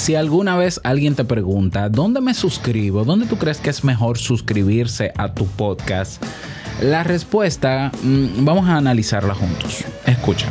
Si 0.00 0.14
alguna 0.14 0.56
vez 0.56 0.80
alguien 0.82 1.14
te 1.14 1.26
pregunta, 1.26 1.90
¿dónde 1.90 2.22
me 2.22 2.32
suscribo? 2.32 3.04
¿Dónde 3.04 3.26
tú 3.26 3.36
crees 3.36 3.58
que 3.58 3.68
es 3.68 3.84
mejor 3.84 4.16
suscribirse 4.16 5.12
a 5.14 5.34
tu 5.34 5.46
podcast? 5.46 6.24
La 6.80 7.04
respuesta, 7.04 7.92
mm, 8.02 8.42
vamos 8.42 8.66
a 8.66 8.78
analizarla 8.78 9.34
juntos. 9.34 9.84
Escucha. 10.06 10.48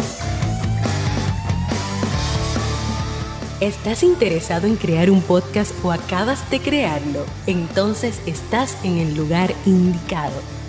¿Estás 3.60 4.04
interesado 4.04 4.68
en 4.68 4.76
crear 4.76 5.10
un 5.10 5.20
podcast 5.20 5.74
o 5.84 5.92
acabas 5.92 6.48
de 6.52 6.60
crearlo? 6.60 7.26
Entonces 7.48 8.22
estás 8.28 8.78
en 8.84 9.00
el 9.00 9.16
lugar 9.16 9.56
indicado 9.66 10.59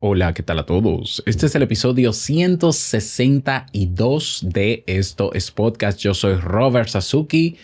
Hola, 0.00 0.32
¿qué 0.32 0.44
tal 0.44 0.60
a 0.60 0.64
todos? 0.64 1.24
Este 1.26 1.46
es 1.46 1.54
el 1.56 1.62
episodio 1.62 2.12
162 2.12 4.44
de 4.44 4.84
Esto 4.86 5.32
es 5.34 5.50
Podcast. 5.50 5.98
Yo 5.98 6.14
soy 6.14 6.36
Robert 6.36 6.88
Sasuki 6.88 7.56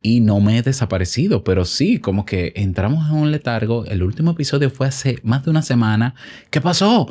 y 0.00 0.20
no 0.20 0.40
me 0.40 0.56
he 0.56 0.62
desaparecido, 0.62 1.44
pero 1.44 1.66
sí, 1.66 1.98
como 1.98 2.24
que 2.24 2.54
entramos 2.56 3.10
en 3.10 3.16
un 3.16 3.30
letargo. 3.30 3.84
El 3.84 4.02
último 4.02 4.30
episodio 4.30 4.70
fue 4.70 4.86
hace 4.86 5.18
más 5.24 5.44
de 5.44 5.50
una 5.50 5.60
semana. 5.60 6.14
¿Qué 6.48 6.62
pasó? 6.62 7.06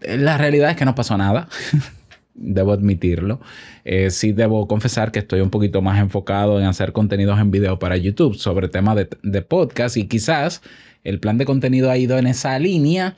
La 0.00 0.36
realidad 0.36 0.72
es 0.72 0.76
que 0.76 0.84
no 0.84 0.96
pasó 0.96 1.16
nada. 1.16 1.48
debo 2.34 2.72
admitirlo. 2.72 3.40
Eh, 3.84 4.10
sí 4.10 4.32
debo 4.32 4.66
confesar 4.66 5.12
que 5.12 5.20
estoy 5.20 5.42
un 5.42 5.50
poquito 5.50 5.80
más 5.80 6.00
enfocado 6.00 6.58
en 6.58 6.66
hacer 6.66 6.90
contenidos 6.90 7.38
en 7.38 7.52
video 7.52 7.78
para 7.78 7.96
YouTube 7.96 8.34
sobre 8.34 8.68
temas 8.68 8.96
de, 8.96 9.08
de 9.22 9.42
podcast 9.42 9.96
y 9.96 10.08
quizás 10.08 10.60
el 11.04 11.20
plan 11.20 11.38
de 11.38 11.44
contenido 11.44 11.88
ha 11.88 11.96
ido 11.96 12.18
en 12.18 12.26
esa 12.26 12.58
línea 12.58 13.14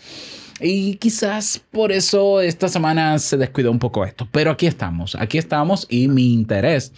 y 0.60 0.96
quizás 0.96 1.62
por 1.70 1.92
eso 1.92 2.40
esta 2.40 2.68
semana 2.68 3.18
se 3.18 3.36
descuidó 3.36 3.70
un 3.70 3.78
poco 3.78 4.04
esto. 4.04 4.28
Pero 4.30 4.50
aquí 4.50 4.66
estamos, 4.66 5.14
aquí 5.14 5.38
estamos 5.38 5.86
y 5.88 6.08
mi 6.08 6.32
interés, 6.32 6.92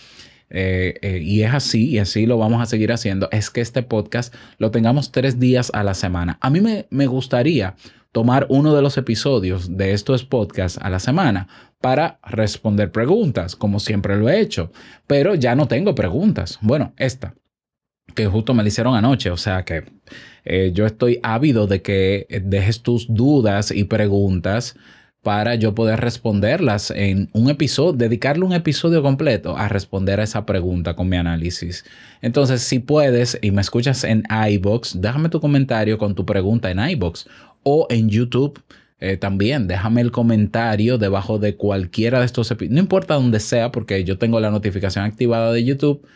eh, 0.50 0.94
eh, 1.02 1.20
y 1.22 1.42
es 1.42 1.54
así, 1.54 1.90
y 1.90 1.98
así 1.98 2.26
lo 2.26 2.38
vamos 2.38 2.62
a 2.62 2.66
seguir 2.66 2.92
haciendo, 2.92 3.28
es 3.30 3.50
que 3.50 3.60
este 3.60 3.82
podcast 3.82 4.34
lo 4.58 4.70
tengamos 4.70 5.12
tres 5.12 5.38
días 5.38 5.70
a 5.74 5.82
la 5.82 5.94
semana. 5.94 6.38
A 6.40 6.50
mí 6.50 6.60
me, 6.60 6.86
me 6.90 7.06
gustaría 7.06 7.76
tomar 8.12 8.46
uno 8.50 8.74
de 8.74 8.82
los 8.82 8.98
episodios 8.98 9.76
de 9.76 9.92
estos 9.92 10.24
podcasts 10.24 10.78
a 10.82 10.90
la 10.90 10.98
semana 10.98 11.48
para 11.80 12.18
responder 12.22 12.92
preguntas, 12.92 13.56
como 13.56 13.80
siempre 13.80 14.16
lo 14.16 14.28
he 14.28 14.40
hecho. 14.40 14.70
Pero 15.06 15.34
ya 15.34 15.54
no 15.54 15.66
tengo 15.66 15.94
preguntas. 15.94 16.58
Bueno, 16.60 16.92
esta 16.96 17.34
que 18.14 18.26
justo 18.26 18.54
me 18.54 18.62
la 18.62 18.68
hicieron 18.68 18.94
anoche, 18.94 19.30
o 19.30 19.36
sea 19.36 19.64
que 19.64 19.84
eh, 20.44 20.72
yo 20.74 20.86
estoy 20.86 21.20
ávido 21.22 21.66
de 21.66 21.82
que 21.82 22.26
dejes 22.44 22.82
tus 22.82 23.12
dudas 23.12 23.70
y 23.70 23.84
preguntas 23.84 24.76
para 25.22 25.54
yo 25.54 25.74
poder 25.74 26.00
responderlas 26.00 26.90
en 26.90 27.30
un 27.32 27.48
episodio, 27.48 27.92
dedicarle 27.92 28.44
un 28.44 28.52
episodio 28.52 29.02
completo 29.02 29.56
a 29.56 29.68
responder 29.68 30.18
a 30.18 30.24
esa 30.24 30.44
pregunta 30.44 30.94
con 30.94 31.08
mi 31.08 31.16
análisis. 31.16 31.84
Entonces, 32.22 32.62
si 32.62 32.80
puedes 32.80 33.38
y 33.40 33.52
me 33.52 33.60
escuchas 33.60 34.02
en 34.02 34.24
iBox, 34.50 35.00
déjame 35.00 35.28
tu 35.28 35.40
comentario 35.40 35.96
con 35.96 36.16
tu 36.16 36.26
pregunta 36.26 36.70
en 36.70 36.80
iBox 36.80 37.28
o 37.62 37.86
en 37.88 38.08
YouTube. 38.08 38.60
Eh, 38.98 39.16
también 39.16 39.68
déjame 39.68 40.00
el 40.00 40.10
comentario 40.10 40.98
debajo 40.98 41.38
de 41.38 41.56
cualquiera 41.56 42.20
de 42.20 42.26
estos 42.26 42.50
episodios, 42.50 42.74
no 42.74 42.80
importa 42.80 43.14
dónde 43.14 43.40
sea, 43.40 43.72
porque 43.72 44.04
yo 44.04 44.16
tengo 44.18 44.38
la 44.38 44.50
notificación 44.50 45.04
activada 45.04 45.52
de 45.52 45.64
YouTube 45.64 46.06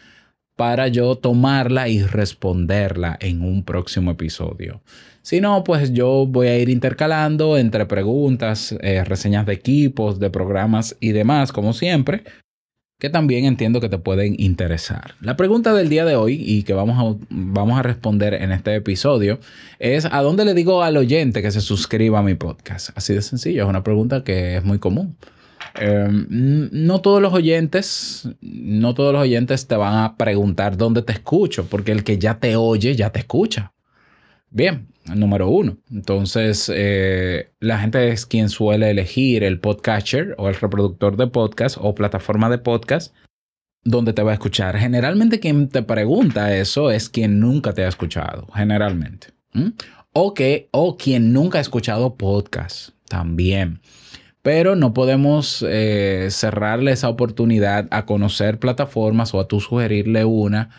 para 0.56 0.88
yo 0.88 1.16
tomarla 1.16 1.88
y 1.88 2.02
responderla 2.02 3.16
en 3.20 3.42
un 3.42 3.62
próximo 3.62 4.10
episodio. 4.10 4.80
Si 5.22 5.40
no, 5.40 5.64
pues 5.64 5.92
yo 5.92 6.26
voy 6.26 6.46
a 6.46 6.58
ir 6.58 6.68
intercalando 6.68 7.58
entre 7.58 7.84
preguntas, 7.86 8.74
eh, 8.80 9.04
reseñas 9.04 9.44
de 9.44 9.52
equipos, 9.52 10.18
de 10.18 10.30
programas 10.30 10.96
y 11.00 11.12
demás, 11.12 11.52
como 11.52 11.72
siempre, 11.72 12.22
que 12.98 13.10
también 13.10 13.44
entiendo 13.44 13.80
que 13.80 13.88
te 13.90 13.98
pueden 13.98 14.36
interesar. 14.38 15.14
La 15.20 15.36
pregunta 15.36 15.74
del 15.74 15.90
día 15.90 16.04
de 16.04 16.16
hoy 16.16 16.42
y 16.42 16.62
que 16.62 16.72
vamos 16.72 16.96
a, 16.98 17.26
vamos 17.28 17.78
a 17.78 17.82
responder 17.82 18.34
en 18.34 18.52
este 18.52 18.74
episodio 18.74 19.38
es 19.78 20.06
¿a 20.06 20.22
dónde 20.22 20.46
le 20.46 20.54
digo 20.54 20.82
al 20.82 20.96
oyente 20.96 21.42
que 21.42 21.50
se 21.50 21.60
suscriba 21.60 22.20
a 22.20 22.22
mi 22.22 22.34
podcast? 22.34 22.90
Así 22.94 23.12
de 23.12 23.20
sencillo, 23.20 23.64
es 23.64 23.68
una 23.68 23.82
pregunta 23.82 24.24
que 24.24 24.56
es 24.56 24.64
muy 24.64 24.78
común. 24.78 25.16
Em, 25.78 26.26
no 26.72 27.00
todos 27.00 27.20
los 27.20 27.32
oyentes, 27.32 28.28
no 28.40 28.94
todos 28.94 29.12
los 29.12 29.22
oyentes 29.22 29.66
te 29.66 29.76
van 29.76 30.04
a 30.04 30.16
preguntar 30.16 30.76
dónde 30.76 31.02
te 31.02 31.12
escucho, 31.12 31.66
porque 31.66 31.92
el 31.92 32.04
que 32.04 32.18
ya 32.18 32.38
te 32.38 32.56
oye, 32.56 32.94
ya 32.94 33.10
te 33.10 33.20
escucha. 33.20 33.72
Bien, 34.50 34.88
número 35.14 35.48
uno. 35.48 35.76
Entonces, 35.90 36.70
eh, 36.74 37.50
la 37.60 37.78
gente 37.78 38.08
es 38.08 38.26
quien 38.26 38.48
suele 38.48 38.90
elegir 38.90 39.44
el 39.44 39.60
podcatcher 39.60 40.34
o 40.38 40.48
el 40.48 40.54
reproductor 40.54 41.16
de 41.16 41.26
podcast 41.26 41.76
o 41.80 41.94
plataforma 41.94 42.48
de 42.48 42.58
podcast 42.58 43.14
donde 43.84 44.12
te 44.12 44.22
va 44.22 44.32
a 44.32 44.34
escuchar. 44.34 44.76
Generalmente 44.78 45.40
quien 45.40 45.68
te 45.68 45.82
pregunta 45.82 46.56
eso 46.56 46.90
es 46.90 47.08
quien 47.08 47.38
nunca 47.40 47.72
te 47.72 47.84
ha 47.84 47.88
escuchado, 47.88 48.48
generalmente. 48.54 49.28
O, 50.12 50.34
que, 50.34 50.68
o 50.72 50.96
quien 50.96 51.32
nunca 51.32 51.58
ha 51.58 51.60
escuchado 51.60 52.16
podcast 52.16 52.90
también 53.08 53.80
pero 54.46 54.76
no 54.76 54.94
podemos 54.94 55.66
eh, 55.68 56.28
cerrarle 56.30 56.92
esa 56.92 57.08
oportunidad 57.08 57.88
a 57.90 58.06
conocer 58.06 58.60
plataformas 58.60 59.34
o 59.34 59.40
a 59.40 59.48
tú 59.48 59.58
sugerirle 59.58 60.24
una, 60.24 60.70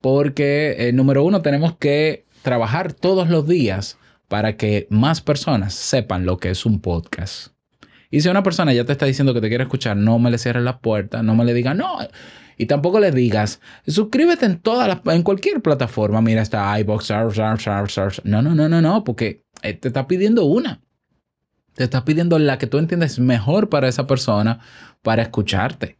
porque 0.00 0.76
eh, 0.78 0.94
número 0.94 1.22
uno 1.22 1.42
tenemos 1.42 1.76
que 1.76 2.24
trabajar 2.40 2.94
todos 2.94 3.28
los 3.28 3.46
días 3.46 3.98
para 4.28 4.56
que 4.56 4.86
más 4.88 5.20
personas 5.20 5.74
sepan 5.74 6.24
lo 6.24 6.38
que 6.38 6.48
es 6.48 6.64
un 6.64 6.80
podcast. 6.80 7.48
Y 8.10 8.22
si 8.22 8.30
una 8.30 8.42
persona 8.42 8.72
ya 8.72 8.86
te 8.86 8.92
está 8.92 9.04
diciendo 9.04 9.34
que 9.34 9.42
te 9.42 9.50
quiere 9.50 9.64
escuchar, 9.64 9.98
no 9.98 10.18
me 10.18 10.30
le 10.30 10.38
cierres 10.38 10.62
la 10.62 10.78
puerta, 10.78 11.22
no 11.22 11.34
me 11.34 11.44
le 11.44 11.52
digas 11.52 11.76
no. 11.76 11.98
Y 12.56 12.64
tampoco 12.64 13.00
le 13.00 13.10
digas, 13.10 13.60
suscríbete 13.86 14.46
en 14.46 14.60
todas 14.60 14.88
las, 14.88 15.14
en 15.14 15.24
cualquier 15.24 15.60
plataforma. 15.60 16.22
Mira, 16.22 16.40
está 16.40 16.80
iBox, 16.80 17.12
no, 18.24 18.40
no, 18.40 18.54
no, 18.54 18.66
no, 18.70 18.80
no, 18.80 19.04
porque 19.04 19.44
eh, 19.62 19.74
te 19.74 19.88
está 19.88 20.06
pidiendo 20.06 20.46
una. 20.46 20.80
Te 21.74 21.84
estás 21.84 22.02
pidiendo 22.02 22.38
la 22.38 22.58
que 22.58 22.66
tú 22.66 22.78
entiendes 22.78 23.18
mejor 23.18 23.68
para 23.68 23.88
esa 23.88 24.06
persona 24.06 24.60
para 25.02 25.22
escucharte. 25.22 25.96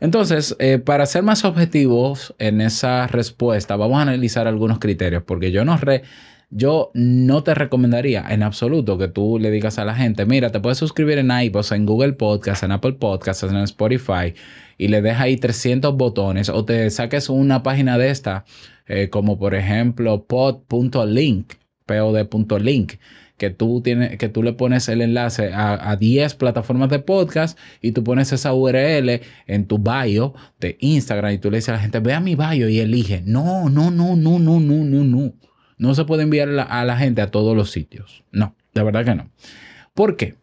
Entonces, 0.00 0.56
eh, 0.60 0.78
para 0.78 1.06
ser 1.06 1.22
más 1.22 1.44
objetivos 1.44 2.34
en 2.38 2.60
esa 2.60 3.06
respuesta, 3.06 3.76
vamos 3.76 3.98
a 3.98 4.02
analizar 4.02 4.46
algunos 4.46 4.78
criterios, 4.78 5.24
porque 5.24 5.50
yo 5.50 5.64
no, 5.64 5.76
re, 5.76 6.02
yo 6.50 6.90
no 6.94 7.42
te 7.42 7.54
recomendaría 7.54 8.24
en 8.28 8.42
absoluto 8.44 8.96
que 8.96 9.08
tú 9.08 9.38
le 9.40 9.50
digas 9.50 9.78
a 9.78 9.84
la 9.84 9.94
gente, 9.94 10.24
mira, 10.24 10.50
te 10.50 10.60
puedes 10.60 10.78
suscribir 10.78 11.18
en 11.18 11.30
iVoox, 11.30 11.72
en 11.72 11.84
Google 11.84 12.12
Podcast, 12.12 12.62
en 12.62 12.72
Apple 12.72 12.92
Podcast, 12.92 13.42
en 13.42 13.56
Spotify, 13.56 14.34
y 14.76 14.88
le 14.88 15.02
dejas 15.02 15.22
ahí 15.22 15.36
300 15.36 15.96
botones, 15.96 16.48
o 16.48 16.64
te 16.64 16.88
saques 16.90 17.28
una 17.28 17.64
página 17.64 17.98
de 17.98 18.10
esta, 18.10 18.44
eh, 18.86 19.10
como 19.10 19.38
por 19.38 19.56
ejemplo 19.56 20.24
pod.link, 20.26 21.54
pod.link 21.86 22.92
que 23.38 23.50
tú, 23.50 23.80
tienes, 23.80 24.18
que 24.18 24.28
tú 24.28 24.42
le 24.42 24.52
pones 24.52 24.88
el 24.88 25.00
enlace 25.00 25.50
a, 25.54 25.96
10 25.96 26.34
plataformas 26.34 26.90
de 26.90 26.98
podcast 26.98 27.58
y 27.80 27.92
tú 27.92 28.04
pones 28.04 28.32
esa 28.32 28.52
URL 28.52 29.20
en 29.46 29.66
tu 29.66 29.78
bio 29.78 30.34
de 30.60 30.76
Instagram 30.80 31.32
y 31.32 31.38
tú 31.38 31.50
le 31.50 31.58
dices 31.58 31.70
a 31.70 31.72
la 31.72 31.78
gente, 31.78 32.00
ve 32.00 32.12
a 32.12 32.20
mi 32.20 32.34
bio 32.34 32.68
y 32.68 32.80
elige. 32.80 33.22
No, 33.24 33.70
no, 33.70 33.90
no, 33.90 34.16
no, 34.16 34.38
no, 34.38 34.60
no, 34.60 34.84
no, 34.84 35.04
no. 35.04 35.32
No 35.78 35.94
se 35.94 36.04
puede 36.04 36.24
enviar 36.24 36.48
a 36.48 36.84
la 36.84 36.96
gente 36.98 37.22
a 37.22 37.30
todos 37.30 37.56
los 37.56 37.70
sitios. 37.70 38.24
No, 38.32 38.56
de 38.74 38.82
verdad 38.82 39.04
que 39.04 39.14
no. 39.14 39.30
¿Por 39.94 40.16
qué? 40.16 40.34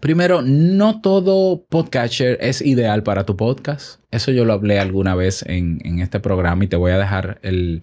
Primero, 0.00 0.42
no 0.42 1.00
todo 1.00 1.64
podcatcher 1.68 2.38
es 2.40 2.62
ideal 2.62 3.02
para 3.02 3.26
tu 3.26 3.36
podcast. 3.36 4.00
Eso 4.12 4.30
yo 4.30 4.44
lo 4.44 4.52
hablé 4.52 4.78
alguna 4.78 5.16
vez 5.16 5.42
en, 5.46 5.98
este 5.98 6.20
programa 6.20 6.64
y 6.64 6.68
te 6.68 6.76
voy 6.76 6.92
a 6.92 6.98
dejar 6.98 7.40
el, 7.42 7.82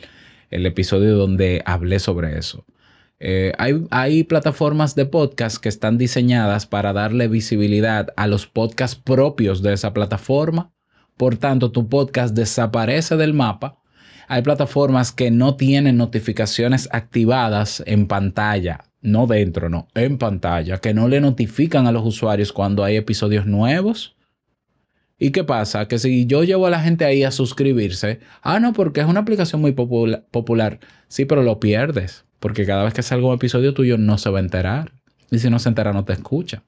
el 0.50 0.66
episodio 0.66 1.18
donde 1.18 1.62
hablé 1.66 2.00
sobre 2.00 2.38
eso. 2.38 2.66
Eh, 3.26 3.54
hay, 3.58 4.26
plataformas 4.26 4.96
de 4.96 5.06
podcast 5.06 5.56
que 5.56 5.70
están 5.70 5.98
diseñadas 5.98 6.66
para 6.66 6.92
darle 6.92 7.30
visibilidad 7.30 8.10
a 8.18 8.28
los 8.28 8.48
podcasts 8.48 9.00
propios 9.02 9.62
de 9.62 9.72
esa 9.72 9.94
plataforma. 9.94 10.74
Por 11.16 11.38
tanto, 11.38 11.72
tu 11.72 11.88
podcast 11.88 12.36
desaparece 12.36 13.16
del 13.16 13.34
mapa. 13.34 13.78
Hay 14.28 14.42
plataformas 14.42 15.14
que 15.14 15.32
no 15.32 15.56
tienen 15.56 15.96
notificaciones 15.96 16.90
activadas 16.92 17.82
en 17.86 18.08
pantalla, 18.08 18.84
no 19.00 19.26
dentro, 19.26 19.70
no, 19.70 19.88
en 19.96 20.18
pantalla, 20.18 20.80
que 20.80 20.94
no 20.94 21.08
le 21.08 21.22
notifican 21.22 21.88
a 21.88 21.94
los 21.94 22.06
usuarios 22.06 22.52
cuando 22.52 22.84
hay 22.84 22.98
episodios 22.98 23.46
nuevos. 23.46 24.18
¿Y 25.24 25.32
qué 25.32 25.46
pasa? 25.46 25.88
Que 25.88 26.00
si 26.00 26.26
yo 26.26 26.44
llevo 26.44 26.68
a 26.68 26.70
la 26.70 26.82
gente 26.82 27.06
ahí 27.06 27.24
a 27.24 27.32
suscribirse, 27.32 28.20
ah, 28.42 28.60
no, 28.60 28.74
porque 28.74 29.00
es 29.00 29.08
una 29.08 29.22
aplicación 29.22 29.62
muy 29.62 29.72
popular. 29.72 30.80
Sí, 31.08 31.24
pero 31.24 31.44
lo 31.44 31.62
pierdes, 31.62 32.26
porque 32.42 32.66
cada 32.66 32.84
vez 32.84 32.94
que 32.94 33.04
salga 33.04 33.28
un 33.28 33.36
episodio 33.36 33.74
tuyo 33.74 33.98
no 33.98 34.18
se 34.18 34.30
va 34.30 34.40
a 34.40 34.42
enterar. 34.42 34.92
Y 35.32 35.40
si 35.40 35.50
no 35.50 35.60
se 35.60 35.70
entera, 35.70 35.94
no 35.94 36.04
te 36.04 36.12
escucha. 36.12 36.64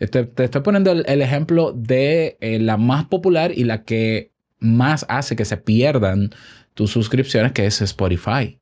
Este, 0.00 0.24
te 0.24 0.42
estoy 0.42 0.62
poniendo 0.62 0.90
el, 0.90 1.22
ejemplo 1.22 1.70
de 1.70 2.36
eh, 2.40 2.58
la 2.58 2.76
más 2.76 3.04
popular 3.04 3.52
y 3.54 3.62
la 3.62 3.84
que 3.84 4.32
más 4.58 5.06
hace 5.08 5.36
que 5.36 5.44
se 5.44 5.56
pierdan 5.56 6.30
tus 6.74 6.90
suscripciones, 6.90 7.52
que 7.52 7.64
es 7.64 7.80
Spotify. 7.80 8.59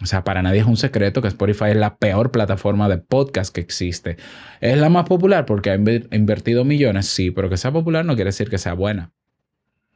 O 0.00 0.06
sea, 0.06 0.24
para 0.24 0.42
nadie 0.42 0.60
es 0.60 0.66
un 0.66 0.76
secreto 0.76 1.20
que 1.20 1.28
Spotify 1.28 1.66
es 1.70 1.76
la 1.76 1.96
peor 1.96 2.30
plataforma 2.30 2.88
de 2.88 2.98
podcast 2.98 3.54
que 3.54 3.60
existe. 3.60 4.16
Es 4.60 4.78
la 4.78 4.88
más 4.88 5.04
popular 5.04 5.44
porque 5.44 5.70
ha 5.70 5.74
invertido 5.74 6.64
millones, 6.64 7.06
sí, 7.06 7.30
pero 7.30 7.50
que 7.50 7.58
sea 7.58 7.72
popular 7.72 8.04
no 8.04 8.14
quiere 8.14 8.28
decir 8.28 8.48
que 8.48 8.58
sea 8.58 8.72
buena. 8.72 9.12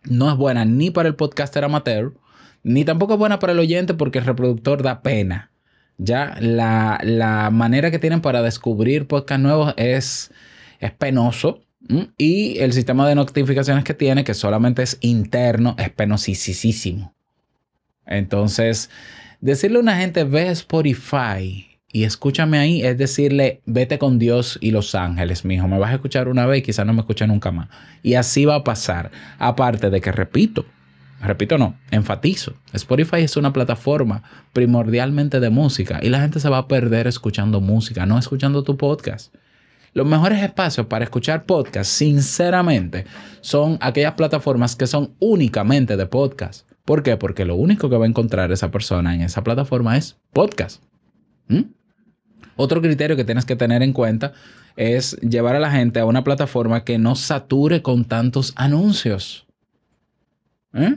No 0.05 0.31
es 0.31 0.37
buena 0.37 0.65
ni 0.65 0.91
para 0.91 1.09
el 1.09 1.17
podcaster 1.17 1.65
amateur, 1.65 2.13
ni 2.63 2.85
tampoco 2.85 3.15
es 3.15 3.19
buena 3.19 3.39
para 3.39 3.53
el 3.53 3.59
oyente 3.59 3.95
porque 3.95 4.19
el 4.19 4.27
reproductor 4.27 4.83
da 4.83 5.03
pena. 5.03 5.51
Ya 5.99 6.37
la, 6.41 7.49
manera 7.53 7.91
que 7.91 7.99
tienen 7.99 8.21
para 8.21 8.43
descubrir 8.43 9.07
podcast 9.07 9.41
nuevos 9.41 9.75
es, 9.77 10.31
es 10.79 10.93
penoso. 10.93 11.63
Y 12.19 12.59
el 12.59 12.73
sistema 12.73 13.09
de 13.09 13.15
notificaciones 13.15 13.85
que 13.85 13.95
tiene, 13.95 14.25
que 14.25 14.35
solamente 14.35 14.83
es 14.83 14.99
interno, 15.01 15.77
es 15.79 15.91
penosísimo. 15.91 17.15
Entonces, 18.05 18.91
Decirle 19.41 19.79
a 19.79 19.81
una 19.81 19.97
gente, 19.97 20.25
ve 20.25 20.49
Spotify 20.49 21.67
y 21.93 22.05
escúchame 22.05 22.59
ahí, 22.59 22.83
es 22.83 22.99
decirle, 22.99 23.63
vete 23.65 23.99
con 23.99 24.19
Dios 24.19 24.59
y 24.61 24.71
los 24.71 24.95
ángeles, 24.95 25.45
mijo. 25.45 25.69
Me 25.69 25.79
vas 25.79 25.91
a 25.91 25.95
escuchar 25.95 26.29
una 26.29 26.47
vez 26.47 26.59
y 26.59 26.63
quizás 26.63 26.87
no 26.87 26.93
me 26.93 27.01
escuche 27.01 27.27
nunca 27.27 27.51
más. 27.51 27.69
Y 28.03 28.15
así 28.15 28.45
va 28.45 28.57
a 28.57 28.65
pasar. 28.65 29.11
Aparte 29.39 29.91
de 29.91 30.01
que, 30.01 30.13
repito, 30.13 30.67
repito 31.21 31.59
no, 31.59 31.77
enfatizo, 31.91 32.55
Spotify 32.73 33.23
es 33.23 33.37
una 33.37 33.53
plataforma 33.53 34.23
primordialmente 34.53 35.41
de 35.41 35.51
música 35.51 36.01
y 36.03 36.09
la 36.09 36.21
gente 36.21 36.41
se 36.41 36.49
va 36.49 36.59
a 36.59 36.69
perder 36.69 37.07
escuchando 37.07 37.61
música, 37.61 38.05
no 38.05 38.19
escuchando 38.19 38.63
tu 38.63 38.77
podcast. 38.77 39.35
Los 39.93 40.07
mejores 40.07 40.43
espacios 40.43 40.87
para 40.87 41.05
escuchar 41.05 41.45
podcast, 41.47 41.91
sinceramente, 41.91 43.07
son 43.41 43.79
aquellas 43.81 44.13
plataformas 44.13 44.77
que 44.77 44.87
son 44.87 45.15
únicamente 45.19 45.97
de 45.97 46.07
podcast. 46.07 46.69
¿Por 46.87 47.03
qué? 47.03 47.17
Porque 47.17 47.45
lo 47.45 47.57
único 47.57 47.91
que 47.91 47.97
va 47.97 48.05
a 48.05 48.09
encontrar 48.09 48.53
esa 48.53 48.71
persona 48.71 49.15
en 49.15 49.23
esa 49.23 49.43
plataforma 49.43 49.97
es 49.99 50.17
podcast. 50.33 50.83
¿Mm? 51.49 51.63
Otro 52.55 52.81
criterio 52.81 53.17
que 53.17 53.25
tienes 53.25 53.45
que 53.45 53.57
tener 53.57 53.83
en 53.83 53.93
cuenta 53.93 54.33
es 54.77 55.19
llevar 55.21 55.57
a 55.57 55.61
la 55.61 55.73
gente 55.73 55.99
a 55.99 56.07
una 56.07 56.23
plataforma 56.23 56.85
que 56.85 56.97
no 56.97 57.17
sature 57.17 57.83
con 57.83 58.05
tantos 58.05 58.53
anuncios. 58.55 59.47
¿Eh? 60.75 60.97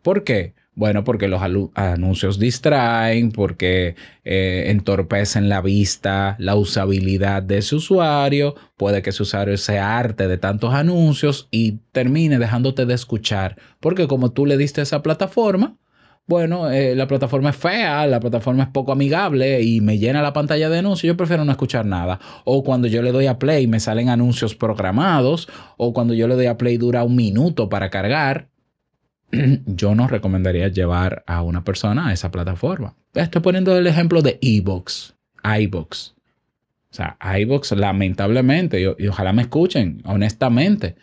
¿Por 0.00 0.24
qué? 0.24 0.54
Bueno, 0.74 1.04
porque 1.04 1.28
los 1.28 1.42
anuncios 1.74 2.38
distraen, 2.38 3.32
porque 3.32 3.96
eh, 4.24 4.64
entorpecen 4.68 5.48
la 5.48 5.60
vista, 5.60 6.36
la 6.38 6.54
usabilidad 6.54 7.42
de 7.42 7.58
ese 7.58 7.76
usuario. 7.76 8.54
Puede 8.76 9.02
que 9.02 9.10
ese 9.10 9.22
usuario 9.22 9.56
se 9.58 9.78
arte 9.78 10.28
de 10.28 10.38
tantos 10.38 10.72
anuncios 10.72 11.48
y 11.50 11.80
termine 11.92 12.38
dejándote 12.38 12.86
de 12.86 12.94
escuchar. 12.94 13.56
Porque 13.80 14.06
como 14.06 14.32
tú 14.32 14.46
le 14.46 14.56
diste 14.56 14.80
a 14.80 14.84
esa 14.84 15.02
plataforma, 15.02 15.76
bueno, 16.30 16.70
eh, 16.70 16.94
la 16.94 17.08
plataforma 17.08 17.50
es 17.50 17.56
fea, 17.56 18.06
la 18.06 18.20
plataforma 18.20 18.62
es 18.62 18.68
poco 18.68 18.92
amigable 18.92 19.62
y 19.62 19.80
me 19.80 19.98
llena 19.98 20.22
la 20.22 20.32
pantalla 20.32 20.68
de 20.70 20.78
anuncios, 20.78 21.08
yo 21.08 21.16
prefiero 21.16 21.44
no 21.44 21.50
escuchar 21.50 21.84
nada. 21.84 22.20
O 22.44 22.62
cuando 22.62 22.86
yo 22.86 23.02
le 23.02 23.10
doy 23.10 23.26
a 23.26 23.40
play 23.40 23.66
me 23.66 23.80
salen 23.80 24.08
anuncios 24.08 24.54
programados, 24.54 25.48
o 25.76 25.92
cuando 25.92 26.14
yo 26.14 26.28
le 26.28 26.36
doy 26.36 26.46
a 26.46 26.56
play 26.56 26.76
dura 26.76 27.02
un 27.02 27.16
minuto 27.16 27.68
para 27.68 27.90
cargar. 27.90 28.49
yo 29.66 29.94
no 29.94 30.08
recomendaría 30.08 30.68
llevar 30.68 31.22
a 31.26 31.42
una 31.42 31.64
persona 31.64 32.08
a 32.08 32.12
esa 32.12 32.30
plataforma. 32.30 32.96
Estoy 33.14 33.42
poniendo 33.42 33.76
el 33.76 33.86
ejemplo 33.86 34.22
de 34.22 34.38
iBox, 34.40 35.14
iBox. 35.44 36.14
O 36.90 36.94
sea, 36.94 37.16
iBox 37.38 37.72
lamentablemente, 37.72 38.80
y, 38.80 39.06
ojalá 39.08 39.32
me 39.32 39.42
escuchen, 39.42 40.02
honestamente, 40.04 40.96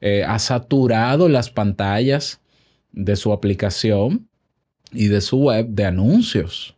eh, 0.00 0.24
ha 0.24 0.38
saturado 0.38 1.28
las 1.28 1.50
pantallas 1.50 2.40
de 2.92 3.16
su 3.16 3.32
aplicación 3.32 4.28
y 4.92 5.08
de 5.08 5.20
su 5.20 5.38
web 5.38 5.68
de 5.68 5.84
anuncios. 5.84 6.76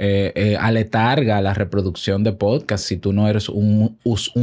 Eh, 0.00 0.32
eh, 0.36 0.56
aletarga 0.56 1.40
la 1.40 1.54
reproducción 1.54 2.22
de 2.22 2.32
podcast 2.32 2.84
si 2.84 2.98
tú 2.98 3.12
no 3.12 3.28
eres 3.28 3.48
un 3.48 3.98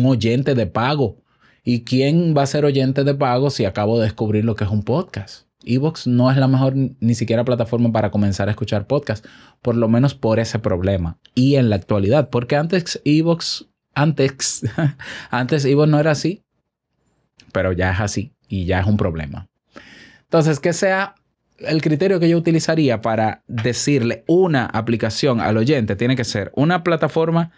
oyente 0.05 0.55
de 0.55 0.67
pago. 0.67 1.17
¿Y 1.63 1.83
quién 1.83 2.35
va 2.37 2.43
a 2.43 2.47
ser 2.47 2.65
oyente 2.65 3.03
de 3.03 3.15
pago 3.15 3.49
si 3.49 3.65
acabo 3.65 3.97
de 3.97 4.05
descubrir 4.05 4.45
lo 4.45 4.55
que 4.55 4.65
es 4.65 4.69
un 4.69 4.83
podcast? 4.83 5.45
Evox 5.65 6.07
no 6.07 6.31
es 6.31 6.38
la 6.38 6.47
mejor 6.47 6.73
ni 6.75 7.15
siquiera 7.15 7.44
plataforma 7.44 7.91
para 7.91 8.12
comenzar 8.12 8.47
a 8.47 8.51
escuchar 8.51 8.88
podcast, 8.88 9.25
por 9.62 9.75
lo 9.75 9.88
menos 9.88 10.15
por 10.15 10.39
ese 10.39 10.59
problema. 10.59 11.17
Y 11.33 11.56
en 11.56 11.69
la 11.69 11.75
actualidad, 11.75 12.29
porque 12.29 12.56
antes 12.56 13.01
Evox, 13.06 13.65
antes, 13.94 14.63
antes 15.29 15.65
Evox 15.65 15.89
no 15.89 16.00
era 16.00 16.12
así, 16.12 16.44
pero 17.51 17.71
ya 17.71 17.91
es 17.91 18.00
así 18.00 18.33
y 18.47 18.65
ya 18.65 18.79
es 18.79 18.88
un 18.88 18.97
problema. 18.97 19.47
Entonces, 20.23 20.59
que 20.59 20.73
sea 20.73 21.15
el 21.59 21.81
criterio 21.81 22.19
que 22.19 22.29
yo 22.29 22.38
utilizaría 22.38 23.01
para 23.01 23.44
decirle 23.47 24.23
una 24.27 24.65
aplicación 24.65 25.39
al 25.39 25.57
oyente, 25.57 25.95
tiene 25.95 26.15
que 26.15 26.23
ser 26.23 26.51
una 26.56 26.83
plataforma 26.83 27.51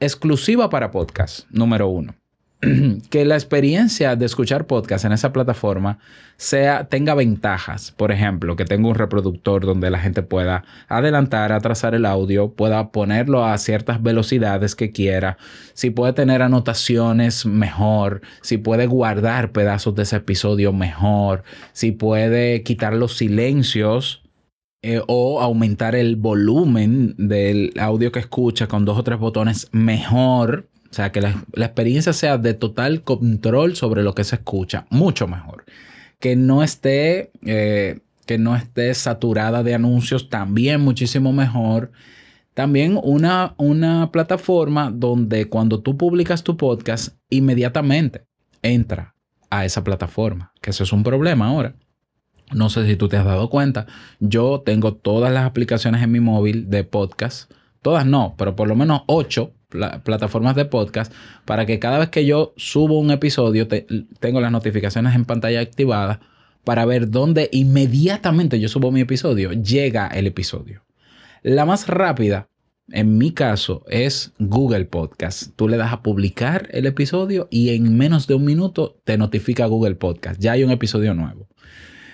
exclusiva 0.00 0.68
para 0.68 0.90
podcast, 0.90 1.46
número 1.50 1.88
uno. 1.88 2.14
que 3.10 3.24
la 3.24 3.34
experiencia 3.34 4.14
de 4.14 4.24
escuchar 4.24 4.66
podcast 4.66 5.04
en 5.04 5.12
esa 5.12 5.32
plataforma 5.32 5.98
sea, 6.36 6.84
tenga 6.84 7.14
ventajas. 7.14 7.90
Por 7.90 8.12
ejemplo, 8.12 8.54
que 8.54 8.64
tenga 8.64 8.88
un 8.88 8.94
reproductor 8.94 9.66
donde 9.66 9.90
la 9.90 9.98
gente 9.98 10.22
pueda 10.22 10.64
adelantar, 10.88 11.52
atrasar 11.52 11.94
el 11.94 12.06
audio, 12.06 12.52
pueda 12.52 12.90
ponerlo 12.90 13.44
a 13.44 13.58
ciertas 13.58 14.02
velocidades 14.02 14.76
que 14.76 14.92
quiera, 14.92 15.38
si 15.74 15.90
puede 15.90 16.12
tener 16.12 16.42
anotaciones 16.42 17.46
mejor, 17.46 18.22
si 18.42 18.58
puede 18.58 18.86
guardar 18.86 19.52
pedazos 19.52 19.94
de 19.96 20.04
ese 20.04 20.16
episodio 20.16 20.72
mejor, 20.72 21.42
si 21.72 21.90
puede 21.90 22.62
quitar 22.62 22.92
los 22.92 23.16
silencios 23.16 24.22
eh, 24.82 25.00
o 25.06 25.40
aumentar 25.40 25.94
el 25.94 26.16
volumen 26.16 27.14
del 27.18 27.72
audio 27.78 28.10
que 28.12 28.20
escucha 28.20 28.66
con 28.66 28.84
dos 28.84 28.98
o 28.98 29.04
tres 29.04 29.18
botones 29.18 29.68
mejor 29.72 30.68
o 30.92 30.94
sea, 30.94 31.10
que 31.10 31.22
la, 31.22 31.42
experiencia 31.56 32.12
sea 32.12 32.36
de 32.36 32.52
total 32.52 33.00
control 33.02 33.76
sobre 33.76 34.02
lo 34.02 34.14
que 34.14 34.24
se 34.24 34.36
escucha, 34.36 34.84
mucho 34.90 35.26
mejor. 35.26 35.64
Que 36.18 36.36
no 36.36 36.62
esté, 36.62 37.30
eh, 37.46 38.00
que 38.26 38.36
no 38.36 38.54
esté 38.54 38.92
saturada 38.92 39.62
de 39.62 39.74
anuncios, 39.74 40.28
también 40.28 40.82
muchísimo 40.82 41.32
mejor. 41.32 41.92
También 42.52 43.00
una, 43.02 43.54
una 43.56 44.12
plataforma 44.12 44.90
donde 44.90 45.48
cuando 45.48 45.80
tú 45.80 45.96
publicas 45.96 46.42
tu 46.42 46.58
podcast, 46.58 47.16
inmediatamente 47.30 48.26
entra 48.60 49.14
a 49.48 49.64
esa 49.64 49.82
plataforma, 49.82 50.52
que 50.60 50.72
eso 50.72 50.84
es 50.84 50.92
un 50.92 51.04
problema 51.04 51.46
ahora. 51.46 51.74
No 52.52 52.68
sé 52.68 52.86
si 52.86 52.96
tú 52.96 53.08
te 53.08 53.16
has 53.16 53.24
dado 53.24 53.48
cuenta, 53.48 53.86
yo 54.20 54.60
tengo 54.62 54.92
todas 54.92 55.32
las 55.32 55.46
aplicaciones 55.46 56.02
en 56.02 56.12
mi 56.12 56.20
móvil 56.20 56.68
de 56.68 56.84
podcast, 56.84 57.50
todas 57.80 58.04
no, 58.04 58.34
pero 58.36 58.54
por 58.56 58.68
lo 58.68 58.76
menos 58.76 59.04
ocho 59.06 59.54
plataformas 60.04 60.56
de 60.56 60.64
podcast 60.64 61.12
para 61.44 61.66
que 61.66 61.78
cada 61.78 61.98
vez 61.98 62.10
que 62.10 62.24
yo 62.24 62.52
subo 62.56 62.98
un 62.98 63.10
episodio 63.10 63.66
tengo 64.20 64.40
las 64.40 64.52
notificaciones 64.52 65.14
en 65.14 65.24
pantalla 65.24 65.60
activadas 65.60 66.18
para 66.64 66.84
ver 66.84 67.10
dónde 67.10 67.48
inmediatamente 67.52 68.60
yo 68.60 68.68
subo 68.68 68.92
mi 68.92 69.00
episodio 69.00 69.52
llega 69.52 70.06
el 70.08 70.26
episodio. 70.26 70.84
La 71.42 71.64
más 71.64 71.88
rápida, 71.88 72.48
en 72.90 73.18
mi 73.18 73.32
caso, 73.32 73.84
es 73.88 74.32
Google 74.38 74.84
Podcast. 74.84 75.54
Tú 75.56 75.66
le 75.66 75.76
das 75.76 75.92
a 75.92 76.02
publicar 76.02 76.68
el 76.70 76.86
episodio 76.86 77.48
y 77.50 77.70
en 77.70 77.96
menos 77.96 78.28
de 78.28 78.34
un 78.34 78.44
minuto 78.44 79.00
te 79.04 79.18
notifica 79.18 79.66
Google 79.66 79.96
Podcast. 79.96 80.40
Ya 80.40 80.52
hay 80.52 80.62
un 80.62 80.70
episodio 80.70 81.14
nuevo. 81.14 81.48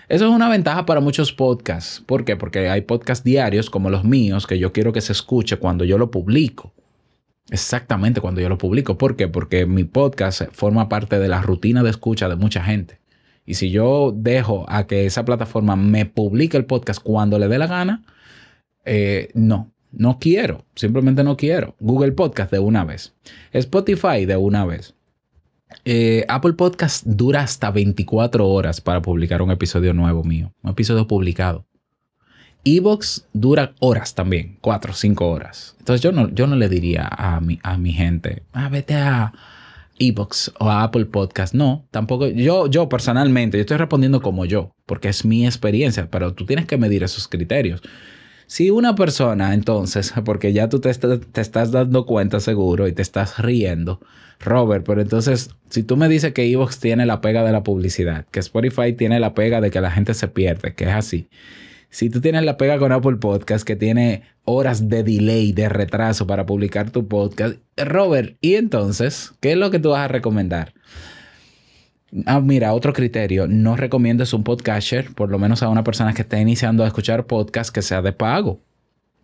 Eso 0.09 0.25
es 0.27 0.31
una 0.31 0.49
ventaja 0.49 0.87
para 0.87 1.01
muchos 1.01 1.35
podcasts. 1.35 2.03
¿Por 2.07 2.25
qué? 2.25 2.37
Porque 2.37 2.71
hay 2.71 2.81
podcasts 2.81 3.23
diarios 3.23 3.69
como 3.69 3.91
los 3.91 4.05
míos 4.05 4.47
que 4.47 4.59
yo 4.59 4.73
quiero 4.73 4.95
que 4.95 5.03
se 5.03 5.13
escuche 5.13 5.59
cuando 5.59 5.85
yo 5.85 5.99
lo 5.99 6.11
publico. 6.11 6.73
Exactamente 7.51 8.21
cuando 8.21 8.41
yo 8.41 8.49
lo 8.49 8.59
publico. 8.59 8.99
¿Por 8.99 9.17
qué? 9.17 9.29
Porque 9.29 9.67
mi 9.67 9.85
podcast 9.85 10.43
forma 10.53 10.89
parte 10.89 11.19
de 11.19 11.29
la 11.29 11.41
rutina 11.41 11.83
de 11.83 11.91
escucha 11.91 12.29
de 12.29 12.37
mucha 12.37 12.63
gente. 12.63 13.01
Y 13.47 13.55
si 13.55 13.71
yo 13.71 14.13
dejo 14.15 14.67
a 14.69 14.87
que 14.87 15.07
esa 15.07 15.25
plataforma 15.25 15.75
me 15.75 16.05
publique 16.05 16.57
el 16.59 16.67
podcast 16.67 17.03
cuando 17.03 17.39
le 17.39 17.49
dé 17.49 17.57
la 17.59 17.67
gana, 17.67 18.05
eh, 18.85 19.31
no, 19.33 19.73
no 19.91 20.19
quiero. 20.19 20.67
Simplemente 20.75 21.25
no 21.25 21.37
quiero. 21.37 21.75
Google 21.81 22.13
Podcast 22.13 22.51
de 22.53 22.59
una 22.59 22.85
vez. 22.85 23.15
Spotify 23.53 24.27
de 24.27 24.37
una 24.37 24.67
vez. 24.67 24.95
Eh, 25.85 26.25
Apple 26.29 26.55
Podcast 26.55 27.07
dura 27.07 27.41
hasta 27.41 27.71
24 27.71 28.47
horas 28.47 28.81
para 28.81 29.01
publicar 29.01 29.41
un 29.41 29.51
episodio 29.51 29.95
nuevo 29.95 30.25
mío. 30.25 30.53
Un 30.63 30.71
episodio 30.71 31.07
publicado. 31.07 31.67
Evox 32.77 33.27
dura 33.33 33.75
horas 33.81 34.15
también, 34.15 34.59
4 34.61 34.93
o 34.93 34.95
5 34.95 35.29
horas. 35.29 35.77
Entonces 35.79 36.03
yo 36.03 36.13
no, 36.13 36.29
yo 36.31 36.47
no 36.47 36.57
le 36.57 36.69
diría 36.69 37.09
a 37.11 37.41
mi, 37.41 37.59
a 37.63 37.79
mi 37.79 37.93
gente, 37.93 38.43
ah, 38.53 38.69
vete 38.69 38.95
a, 38.95 39.33
Ebox 39.99 40.53
o 40.59 40.71
a 40.71 40.83
Apple 40.85 41.07
Podcast. 41.07 41.55
No, 41.55 41.87
tampoco. 41.91 42.29
Yo, 42.29 42.69
yo 42.69 42.89
personalmente, 42.89 43.57
yo 43.59 43.63
estoy 43.63 43.77
respondiendo 43.77 44.23
como 44.23 44.45
yo, 44.45 44.75
porque 44.87 45.09
es 45.09 45.25
mi 45.25 45.47
experiencia, 45.47 46.09
pero 46.11 46.35
tú 46.35 46.47
tienes 46.47 46.67
que 46.67 46.79
medir 46.79 47.03
esos 47.03 47.29
criterios. 47.29 47.83
Si 48.47 48.71
una 48.71 48.95
persona, 48.95 49.55
entonces, 49.55 50.15
porque 50.25 50.53
ya 50.53 50.69
tú 50.69 50.81
te, 50.81 50.93
te, 50.95 51.41
estás 51.41 51.73
dando 51.73 52.07
cuenta 52.07 52.41
seguro 52.41 52.89
y 52.89 52.93
te 52.93 53.03
estás 53.03 53.39
riendo, 53.39 54.01
Robert, 54.41 54.85
pero 54.87 55.01
entonces, 55.01 55.51
si 55.69 55.83
tú 55.83 55.97
me 55.97 56.09
dices 56.09 56.33
que 56.33 56.51
Evox 56.51 56.79
tiene 56.79 57.05
la 57.07 57.21
pega 57.21 57.43
de 57.45 57.53
la 57.53 57.65
publicidad, 57.65 58.27
que 58.31 58.39
Spotify 58.41 58.93
tiene 58.93 59.19
la 59.21 59.35
pega 59.35 59.61
de 59.61 59.71
que 59.71 59.81
la 59.81 59.91
gente 59.91 60.15
se 60.15 60.29
pierde, 60.29 60.75
que 60.75 60.85
es 60.85 60.95
así. 60.95 61.29
Si 61.91 62.11
tú 62.11 62.21
tienes 62.21 62.45
la 62.45 62.59
pega 62.59 62.79
con 62.79 62.93
Apple 62.93 63.17
Podcast, 63.17 63.67
que 63.67 63.75
tiene 63.75 64.23
horas 64.45 64.91
de 64.91 65.03
delay, 65.03 65.53
de 65.53 65.71
retraso 65.71 66.27
para 66.27 66.45
publicar 66.45 66.91
tu 66.91 67.09
podcast, 67.09 67.57
Robert, 67.79 68.37
¿y 68.43 68.57
entonces 68.57 69.33
qué 69.41 69.53
es 69.53 69.59
lo 69.59 69.71
que 69.71 69.79
tú 69.79 69.91
vas 69.91 70.01
a 70.01 70.09
recomendar? 70.09 70.75
Ah, 72.27 72.41
mira, 72.41 72.75
otro 72.75 72.93
criterio, 72.93 73.47
no 73.49 73.77
recomiendes 73.77 74.35
un 74.35 74.45
podcaster, 74.45 75.15
por 75.15 75.31
lo 75.31 75.39
menos 75.39 75.63
a 75.63 75.71
una 75.71 75.85
persona 75.85 76.13
que 76.13 76.23
esté 76.23 76.41
iniciando 76.41 76.85
a 76.85 76.87
escuchar 76.87 77.27
podcast 77.27 77.75
que 77.75 77.83
sea 77.83 78.03
de 78.03 78.13
pago, 78.13 78.61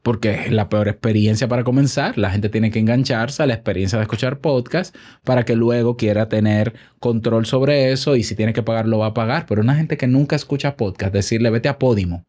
porque 0.02 0.32
es 0.32 0.52
la 0.52 0.70
peor 0.70 0.88
experiencia 0.88 1.48
para 1.48 1.64
comenzar. 1.64 2.16
La 2.16 2.30
gente 2.30 2.48
tiene 2.48 2.70
que 2.70 2.78
engancharse 2.78 3.42
a 3.42 3.46
la 3.46 3.54
experiencia 3.54 3.98
de 3.98 4.04
escuchar 4.04 4.38
podcast 4.38 4.96
para 5.22 5.44
que 5.44 5.54
luego 5.54 5.98
quiera 5.98 6.30
tener 6.30 6.74
control 6.98 7.44
sobre 7.44 7.92
eso 7.92 8.16
y 8.16 8.22
si 8.22 8.34
tiene 8.34 8.54
que 8.54 8.62
pagar 8.62 8.86
lo 8.86 8.98
va 8.98 9.08
a 9.08 9.14
pagar. 9.14 9.44
Pero 9.46 9.60
una 9.60 9.76
gente 9.76 9.98
que 9.98 10.06
nunca 10.06 10.36
escucha 10.36 10.76
podcast, 10.76 11.12
decirle 11.12 11.50
vete 11.50 11.68
a 11.68 11.78
Podimo 11.78 12.24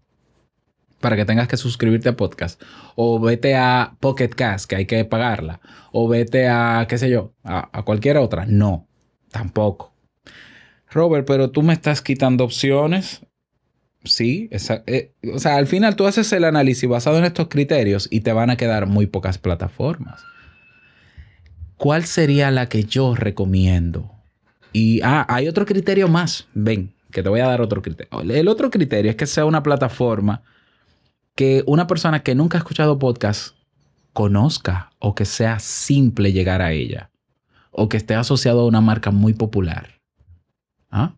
para 1.06 1.18
que 1.18 1.26
tengas 1.26 1.48
que 1.48 1.56
suscribirte 1.56 2.10
a 2.10 2.18
podcast. 2.18 2.60
O 2.96 3.20
vete 3.20 3.56
a 3.56 3.96
Pocket 4.00 4.30
Cast, 4.30 4.68
que 4.68 4.76
hay 4.76 4.86
que 4.88 5.06
pagarla. 5.06 5.62
O 5.92 6.08
vete 6.08 6.48
a, 6.48 6.84
qué 6.90 6.98
sé 6.98 7.12
yo, 7.12 7.32
a, 7.44 7.84
cualquier 7.84 8.18
otra. 8.18 8.48
No, 8.48 8.88
tampoco. 9.30 9.94
Robert, 10.90 11.28
pero 11.28 11.52
tú 11.52 11.62
me 11.62 11.74
estás 11.74 12.02
quitando 12.02 12.44
opciones. 12.44 13.22
Sí, 14.04 14.50
eh, 14.52 15.14
o 15.32 15.38
sea, 15.38 15.58
al 15.58 15.68
final 15.68 15.96
tú 15.96 16.08
haces 16.08 16.34
el 16.34 16.44
análisis 16.44 16.90
basado 16.90 17.20
en 17.20 17.26
estos 17.26 17.50
criterios 17.50 18.08
y 18.10 18.22
te 18.22 18.34
van 18.34 18.50
a 18.50 18.58
quedar 18.58 18.88
muy 18.88 19.06
pocas 19.06 19.38
plataformas. 19.38 20.24
¿Cuál 21.78 22.06
sería 22.06 22.50
la 22.50 22.68
que 22.68 22.86
yo 22.86 23.14
recomiendo? 23.14 24.12
Y 24.74 25.02
ah, 25.04 25.24
hay 25.30 25.48
otro 25.48 25.68
criterio 25.68 26.08
más. 26.08 26.48
Ven, 26.56 26.96
que 27.12 27.22
te 27.22 27.30
voy 27.30 27.42
a 27.42 27.46
dar 27.46 27.62
otro 27.62 27.84
criterio. 27.84 28.22
El 28.22 28.48
otro 28.48 28.72
criterio 28.72 29.12
es 29.12 29.16
que 29.16 29.28
sea 29.28 29.46
una 29.46 29.62
plataforma 29.62 30.42
que 31.36 31.63
una 31.68 31.86
persona 31.86 32.24
que 32.24 32.34
nunca 32.34 32.58
ha 32.58 32.60
escuchado 32.60 32.98
podcast 32.98 33.56
conozca 34.13 34.92
o 35.00 35.15
que 35.15 35.25
sea 35.25 35.60
simple 35.60 36.32
llegar 36.32 36.62
a 36.62 36.72
ella 36.72 37.12
o 37.72 37.89
que 37.89 37.98
esté 37.98 38.15
asociado 38.15 38.62
a 38.62 38.65
una 38.65 38.80
marca 38.80 39.12
muy 39.12 39.34
popular. 39.34 40.00
¿Ah? 40.89 41.18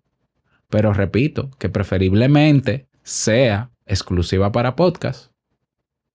Pero 0.70 0.92
repito, 0.92 1.52
que 1.60 1.70
preferiblemente 1.70 2.88
sea 3.04 3.70
exclusiva 3.86 4.52
para 4.52 4.76
podcast. 4.76 5.32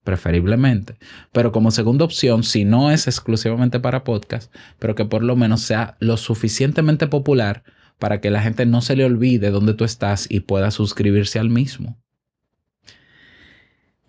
Preferiblemente. 0.02 0.96
Pero 1.30 1.52
como 1.52 1.70
segunda 1.70 2.04
opción, 2.04 2.42
si 2.42 2.64
no 2.64 2.90
es 2.90 3.06
exclusivamente 3.06 3.78
para 3.78 4.02
podcast, 4.02 4.52
pero 4.80 4.96
que 4.96 5.04
por 5.04 5.22
lo 5.22 5.36
menos 5.36 5.60
sea 5.62 5.96
lo 6.00 6.16
suficientemente 6.16 7.06
popular 7.06 7.62
para 8.00 8.20
que 8.20 8.32
la 8.32 8.42
gente 8.42 8.66
no 8.66 8.80
se 8.80 8.96
le 8.96 9.04
olvide 9.04 9.52
dónde 9.52 9.74
tú 9.74 9.84
estás 9.84 10.26
y 10.28 10.40
pueda 10.40 10.72
suscribirse 10.72 11.38
al 11.38 11.50
mismo. 11.50 12.02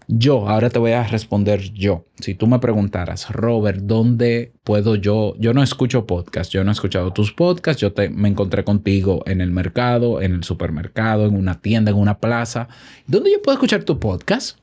Yo, 0.08 0.50
ahora 0.50 0.70
te 0.70 0.80
voy 0.80 0.92
a 0.92 1.04
responder 1.04 1.72
yo. 1.74 2.06
Si 2.20 2.36
tú 2.36 2.48
me 2.48 2.60
preguntaras, 2.60 3.30
Robert, 3.30 3.80
¿dónde 3.82 4.54
puedo 4.64 4.96
yo? 4.96 5.36
Yo 5.40 5.54
no 5.54 5.64
escucho 5.64 6.06
podcast, 6.06 6.52
yo 6.52 6.64
no 6.64 6.72
he 6.72 6.74
escuchado 6.74 7.14
tus 7.14 7.32
podcasts, 7.34 7.82
yo 7.82 7.94
te, 7.94 8.10
me 8.10 8.30
encontré 8.30 8.64
contigo 8.64 9.24
en 9.26 9.42
el 9.42 9.52
mercado, 9.52 10.22
en 10.22 10.34
el 10.34 10.44
supermercado, 10.44 11.26
en 11.26 11.36
una 11.36 11.62
tienda, 11.62 11.92
en 11.92 11.98
una 11.98 12.20
plaza. 12.20 12.68
¿Dónde 13.08 13.32
yo 13.32 13.42
puedo 13.42 13.56
escuchar 13.56 13.84
tu 13.84 14.00
podcast? 14.00 14.60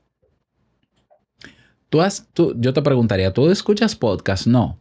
Tú 1.89 2.01
has, 2.01 2.29
tú, 2.33 2.55
yo 2.59 2.73
te 2.73 2.83
preguntaría, 2.83 3.33
¿tú 3.33 3.51
escuchas 3.51 3.97
podcast? 3.97 4.47
No. 4.47 4.81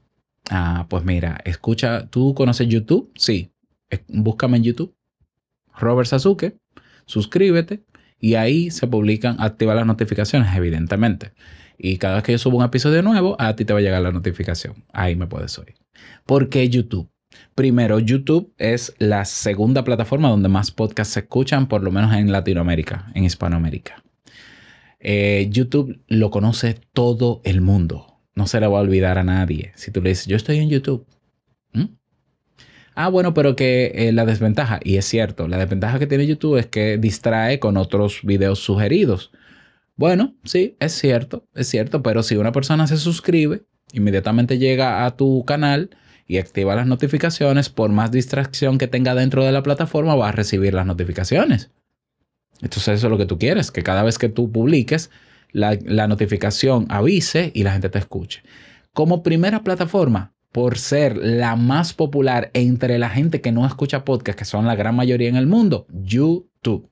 Ah, 0.50 0.86
pues 0.90 1.04
mira, 1.04 1.40
escucha, 1.46 2.08
¿tú 2.08 2.34
conoces 2.34 2.68
YouTube? 2.68 3.12
Sí. 3.16 3.52
Búscame 4.08 4.58
en 4.58 4.64
YouTube. 4.64 4.96
Robert 5.76 6.08
Sasuke. 6.08 6.58
Suscríbete 7.06 7.84
y 8.20 8.36
ahí 8.36 8.72
se 8.72 8.88
publican, 8.88 9.38
activa 9.40 9.76
las 9.76 9.86
notificaciones, 9.86 10.56
evidentemente. 10.56 11.32
Y 11.78 11.98
cada 11.98 12.16
vez 12.16 12.24
que 12.24 12.32
yo 12.34 12.38
subo 12.38 12.58
un 12.58 12.66
episodio 12.66 13.02
nuevo, 13.02 13.36
a 13.40 13.56
ti 13.56 13.64
te 13.64 13.74
va 13.74 13.80
a 13.80 13.82
llegar 13.82 14.02
la 14.02 14.12
notificación. 14.12 14.84
Ahí 14.92 15.16
me 15.16 15.28
puedes 15.28 15.58
oír. 15.58 15.76
¿Por 16.26 16.50
qué 16.50 16.68
YouTube? 16.70 17.10
Primero, 17.56 18.00
YouTube 18.00 18.54
es 18.58 18.94
la 19.00 19.26
segunda 19.26 19.84
plataforma 19.84 20.30
donde 20.30 20.50
más 20.50 20.72
podcasts 20.72 21.14
se 21.14 21.22
escuchan, 21.22 21.68
por 21.68 21.84
lo 21.84 21.92
menos 21.92 22.14
en 22.14 22.32
Latinoamérica, 22.32 23.12
en 23.16 23.24
Hispanoamérica. 23.24 24.04
Eh, 25.00 25.48
YouTube 25.50 26.02
lo 26.08 26.32
conoce 26.32 26.78
todo 26.94 27.42
el 27.46 27.62
mundo. 27.62 28.20
No 28.36 28.48
se 28.48 28.60
le 28.60 28.68
va 28.68 28.80
a 28.80 28.82
olvidar 28.82 29.18
a 29.18 29.24
nadie. 29.24 29.72
Si 29.76 29.92
tú 29.92 30.02
le 30.02 30.10
dices, 30.10 30.28
yo 30.28 30.36
estoy 30.36 30.58
en 30.58 30.70
YouTube, 30.70 31.06
Ah, 33.02 33.08
bueno, 33.08 33.34
pero 33.34 33.56
que 33.56 33.94
eh, 33.96 34.12
la 34.12 34.26
desventaja, 34.26 34.82
y 34.84 34.98
es 34.98 35.06
cierto, 35.06 35.48
la 35.48 35.58
desventaja 35.58 36.00
que 36.00 36.06
tiene 36.06 36.28
YouTube 36.28 36.58
es 36.58 36.66
que 36.66 36.98
distrae 36.98 37.58
con 37.58 37.78
otros 37.78 38.20
videos 38.24 38.60
sugeridos. 38.60 39.32
Bueno, 39.96 40.36
sí, 40.44 40.76
es 40.82 40.92
cierto, 41.00 41.46
es 41.56 41.70
cierto, 41.70 42.04
pero 42.04 42.24
si 42.24 42.36
una 42.36 42.52
persona 42.52 42.88
se 42.88 42.98
suscribe, 42.98 43.64
inmediatamente 43.94 44.58
llega 44.58 45.06
a 45.06 45.16
tu 45.16 45.46
canal 45.46 45.92
y 46.28 46.40
activa 46.40 46.76
las 46.76 46.88
notificaciones, 46.88 47.70
por 47.70 47.90
más 47.90 48.12
distracción 48.12 48.78
que 48.78 48.88
tenga 48.88 49.16
dentro 49.16 49.46
de 49.46 49.54
la 49.54 49.64
plataforma, 49.64 50.16
va 50.16 50.28
a 50.28 50.34
recibir 50.34 50.74
las 50.74 50.86
notificaciones. 50.86 51.72
Entonces 52.62 52.96
eso 52.98 53.08
es 53.08 53.12
lo 53.12 53.18
que 53.18 53.26
tú 53.26 53.40
quieres, 53.40 53.72
que 53.72 53.82
cada 53.82 54.04
vez 54.04 54.18
que 54.18 54.28
tú 54.28 54.52
publiques, 54.52 55.10
la, 55.54 55.80
la 55.86 56.10
notificación 56.10 56.86
avise 56.90 57.54
y 57.56 57.64
la 57.64 57.72
gente 57.72 57.88
te 57.88 58.00
escuche. 58.00 58.44
Como 58.92 59.24
primera 59.24 59.64
plataforma, 59.64 60.34
por 60.52 60.78
ser 60.78 61.18
la 61.18 61.56
más 61.56 61.94
popular 61.94 62.50
entre 62.54 62.98
la 62.98 63.10
gente 63.10 63.42
que 63.42 63.52
no 63.52 63.66
escucha 63.66 64.04
podcast, 64.04 64.38
que 64.38 64.46
son 64.46 64.66
la 64.66 64.76
gran 64.76 64.96
mayoría 64.96 65.30
en 65.30 65.36
el 65.36 65.48
mundo, 65.48 65.86
YouTube. 65.90 66.90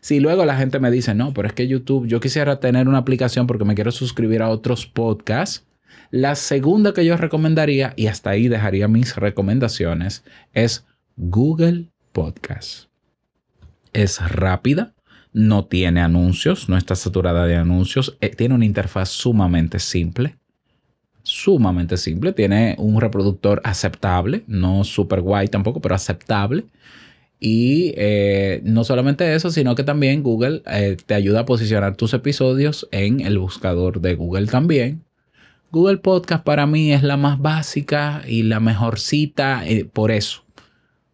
Si 0.00 0.20
luego 0.20 0.44
la 0.44 0.56
gente 0.56 0.78
me 0.80 0.90
dice, 0.90 1.14
no, 1.14 1.32
pero 1.32 1.48
es 1.48 1.54
que 1.54 1.68
YouTube, 1.68 2.06
yo 2.06 2.20
quisiera 2.20 2.60
tener 2.60 2.88
una 2.88 2.98
aplicación 2.98 3.46
porque 3.46 3.64
me 3.64 3.74
quiero 3.74 3.92
suscribir 3.92 4.42
a 4.42 4.48
otros 4.48 4.86
podcasts, 4.86 5.66
la 6.10 6.34
segunda 6.34 6.92
que 6.92 7.04
yo 7.04 7.16
recomendaría, 7.16 7.92
y 7.96 8.06
hasta 8.06 8.30
ahí 8.30 8.48
dejaría 8.48 8.88
mis 8.88 9.16
recomendaciones, 9.16 10.24
es 10.52 10.86
Google 11.16 11.90
Podcast. 12.12 12.88
Es 13.92 14.20
rápida, 14.30 14.94
no 15.32 15.66
tiene 15.66 16.00
anuncios, 16.00 16.68
no 16.68 16.76
está 16.76 16.94
saturada 16.94 17.46
de 17.46 17.56
anuncios, 17.56 18.16
eh, 18.20 18.30
tiene 18.30 18.54
una 18.54 18.64
interfaz 18.64 19.10
sumamente 19.10 19.78
simple 19.78 20.38
sumamente 21.28 21.98
simple. 21.98 22.32
Tiene 22.32 22.74
un 22.78 23.00
reproductor 23.00 23.60
aceptable, 23.64 24.44
no 24.46 24.82
super 24.82 25.20
guay 25.20 25.48
tampoco, 25.48 25.80
pero 25.80 25.94
aceptable. 25.94 26.64
Y 27.38 27.92
eh, 27.96 28.60
no 28.64 28.82
solamente 28.82 29.34
eso, 29.34 29.50
sino 29.50 29.74
que 29.74 29.84
también 29.84 30.22
Google 30.22 30.62
eh, 30.66 30.96
te 31.04 31.14
ayuda 31.14 31.40
a 31.40 31.46
posicionar 31.46 31.96
tus 31.96 32.14
episodios 32.14 32.88
en 32.90 33.20
el 33.20 33.38
buscador 33.38 34.00
de 34.00 34.14
Google 34.14 34.46
también. 34.46 35.04
Google 35.70 35.98
Podcast 35.98 36.44
para 36.44 36.66
mí 36.66 36.92
es 36.92 37.02
la 37.02 37.18
más 37.18 37.38
básica 37.38 38.22
y 38.26 38.42
la 38.42 38.58
mejor 38.58 38.98
cita 38.98 39.66
eh, 39.66 39.84
por 39.84 40.10
eso. 40.10 40.44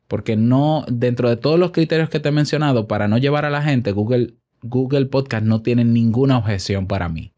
Porque 0.06 0.37
no, 0.37 0.85
dentro 0.88 1.28
de 1.28 1.37
todos 1.37 1.59
los 1.59 1.73
criterios 1.73 2.09
que 2.09 2.21
te 2.21 2.28
he 2.28 2.33
mencionado, 2.33 2.87
para 2.87 3.09
no 3.09 3.18
llevar 3.18 3.44
a 3.44 3.50
la 3.50 3.62
gente, 3.62 3.90
Google, 3.90 4.35
Google 4.62 5.06
Podcast 5.06 5.44
no 5.44 5.61
tiene 5.62 5.85
ninguna 5.85 6.38
objeción 6.38 6.87
para 6.87 7.09
mí. 7.09 7.33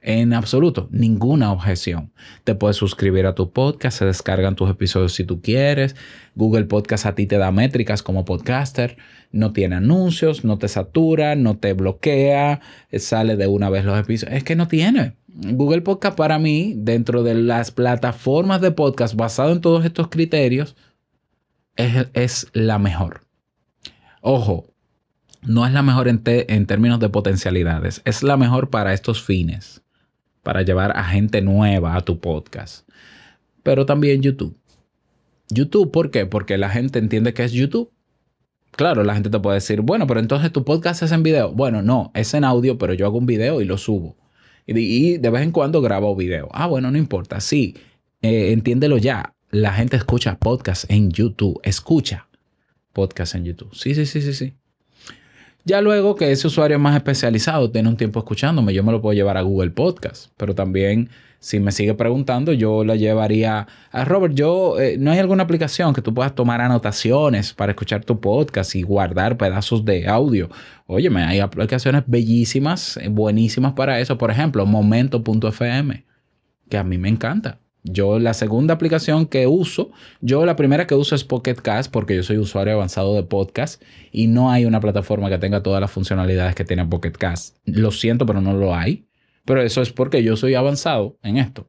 En 0.00 0.32
absoluto, 0.32 0.88
ninguna 0.92 1.50
objeción. 1.50 2.12
Te 2.44 2.54
puedes 2.54 2.76
suscribir 2.76 3.26
a 3.26 3.34
tu 3.34 3.52
podcast, 3.52 3.98
se 3.98 4.04
descargan 4.04 4.54
tus 4.54 4.70
episodios 4.70 5.12
si 5.12 5.24
tú 5.24 5.42
quieres. 5.42 5.96
Google 6.36 6.66
Podcast 6.66 7.04
a 7.06 7.14
ti 7.16 7.26
te 7.26 7.36
da 7.36 7.50
métricas 7.50 8.02
como 8.02 8.24
podcaster. 8.24 8.96
No 9.32 9.52
tiene 9.52 9.76
anuncios, 9.76 10.44
no 10.44 10.58
te 10.58 10.68
satura, 10.68 11.34
no 11.34 11.58
te 11.58 11.72
bloquea, 11.72 12.60
sale 12.96 13.36
de 13.36 13.48
una 13.48 13.70
vez 13.70 13.84
los 13.84 13.98
episodios. 13.98 14.36
Es 14.36 14.44
que 14.44 14.54
no 14.54 14.68
tiene. 14.68 15.16
Google 15.26 15.82
Podcast 15.82 16.16
para 16.16 16.38
mí, 16.38 16.74
dentro 16.76 17.24
de 17.24 17.34
las 17.34 17.72
plataformas 17.72 18.60
de 18.60 18.70
podcast 18.70 19.16
basado 19.16 19.52
en 19.52 19.60
todos 19.60 19.84
estos 19.84 20.08
criterios, 20.08 20.76
es, 21.74 22.08
es 22.12 22.46
la 22.52 22.78
mejor. 22.78 23.22
Ojo, 24.22 24.72
no 25.42 25.66
es 25.66 25.72
la 25.72 25.82
mejor 25.82 26.06
en, 26.08 26.22
en 26.24 26.66
términos 26.66 27.00
de 27.00 27.08
potencialidades, 27.08 28.00
es 28.04 28.22
la 28.22 28.36
mejor 28.36 28.70
para 28.70 28.94
estos 28.94 29.22
fines 29.22 29.82
para 30.48 30.62
llevar 30.62 30.96
a 30.96 31.04
gente 31.04 31.42
nueva 31.42 31.94
a 31.94 32.00
tu 32.00 32.20
podcast. 32.20 32.88
Pero 33.62 33.84
también 33.84 34.22
YouTube. 34.22 34.56
YouTube, 35.50 35.90
¿por 35.90 36.10
qué? 36.10 36.24
Porque 36.24 36.56
la 36.56 36.70
gente 36.70 36.98
entiende 36.98 37.34
que 37.34 37.44
es 37.44 37.52
YouTube. 37.52 37.92
Claro, 38.70 39.04
la 39.04 39.12
gente 39.12 39.28
te 39.28 39.38
puede 39.40 39.56
decir, 39.56 39.82
bueno, 39.82 40.06
pero 40.06 40.20
entonces 40.20 40.50
tu 40.50 40.64
podcast 40.64 41.02
es 41.02 41.12
en 41.12 41.22
video. 41.22 41.52
Bueno, 41.52 41.82
no, 41.82 42.12
es 42.14 42.32
en 42.32 42.44
audio, 42.44 42.78
pero 42.78 42.94
yo 42.94 43.04
hago 43.04 43.18
un 43.18 43.26
video 43.26 43.60
y 43.60 43.66
lo 43.66 43.76
subo. 43.76 44.16
Y, 44.64 45.18
de 45.18 45.28
vez 45.28 45.42
en 45.42 45.52
cuando 45.52 45.82
grabo 45.82 46.16
video. 46.16 46.48
Ah, 46.52 46.66
bueno, 46.66 46.90
no 46.90 46.96
importa. 46.96 47.40
Sí, 47.40 47.76
eh, 48.22 48.52
entiéndelo 48.52 48.96
ya. 48.96 49.34
la 49.50 49.74
gente 49.74 49.98
escucha 49.98 50.38
podcast 50.38 50.90
en 50.90 51.10
YouTube. 51.10 51.60
Escucha 51.62 52.30
podcast 52.94 53.34
en 53.34 53.44
YouTube. 53.44 53.74
Sí, 53.74 53.94
sí, 53.94 54.06
sí, 54.06 54.22
sí, 54.22 54.32
sí. 54.32 54.54
Ya 55.64 55.80
luego 55.80 56.14
que 56.14 56.30
ese 56.30 56.46
usuario 56.46 56.78
más 56.78 56.96
especializado 56.96 57.70
tiene 57.70 57.88
un 57.88 57.96
tiempo 57.96 58.18
escuchándome, 58.20 58.72
yo 58.72 58.82
me 58.82 58.92
lo 58.92 59.02
puedo 59.02 59.12
llevar 59.12 59.36
a 59.36 59.42
Google 59.42 59.70
Podcast, 59.70 60.30
pero 60.36 60.54
también 60.54 61.10
si 61.40 61.60
me 61.60 61.70
sigue 61.70 61.94
preguntando, 61.94 62.52
yo 62.52 62.84
lo 62.84 62.94
llevaría 62.94 63.68
a 63.92 64.04
Robert. 64.04 64.34
Yo, 64.34 64.78
eh, 64.80 64.96
¿no 64.98 65.12
hay 65.12 65.18
alguna 65.18 65.44
aplicación 65.44 65.94
que 65.94 66.02
tú 66.02 66.12
puedas 66.12 66.34
tomar 66.34 66.60
anotaciones 66.60 67.52
para 67.54 67.72
escuchar 67.72 68.04
tu 68.04 68.20
podcast 68.20 68.74
y 68.74 68.82
guardar 68.82 69.36
pedazos 69.36 69.84
de 69.84 70.08
audio? 70.08 70.48
Óyeme, 70.86 71.22
hay 71.22 71.40
aplicaciones 71.40 72.02
bellísimas, 72.06 72.96
eh, 72.96 73.08
buenísimas 73.08 73.74
para 73.74 74.00
eso. 74.00 74.18
Por 74.18 74.30
ejemplo, 74.30 74.66
Momento.fm, 74.66 76.04
que 76.68 76.78
a 76.78 76.84
mí 76.84 76.98
me 76.98 77.08
encanta. 77.08 77.60
Yo 77.90 78.18
la 78.18 78.34
segunda 78.34 78.74
aplicación 78.74 79.26
que 79.26 79.46
uso, 79.46 79.90
yo 80.20 80.44
la 80.44 80.56
primera 80.56 80.86
que 80.86 80.94
uso 80.94 81.14
es 81.14 81.24
Pocket 81.24 81.56
Cast 81.56 81.90
porque 81.90 82.16
yo 82.16 82.22
soy 82.22 82.38
usuario 82.38 82.74
avanzado 82.74 83.14
de 83.14 83.22
podcast 83.22 83.82
y 84.12 84.26
no 84.26 84.50
hay 84.50 84.64
una 84.66 84.80
plataforma 84.80 85.28
que 85.30 85.38
tenga 85.38 85.62
todas 85.62 85.80
las 85.80 85.90
funcionalidades 85.90 86.54
que 86.54 86.64
tiene 86.64 86.84
Pocket 86.86 87.12
Cast. 87.12 87.56
Lo 87.64 87.90
siento, 87.90 88.26
pero 88.26 88.40
no 88.40 88.52
lo 88.52 88.74
hay. 88.74 89.06
Pero 89.44 89.62
eso 89.62 89.80
es 89.80 89.90
porque 89.90 90.22
yo 90.22 90.36
soy 90.36 90.54
avanzado 90.54 91.16
en 91.22 91.38
esto. 91.38 91.66